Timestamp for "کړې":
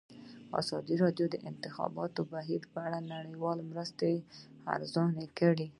5.39-5.67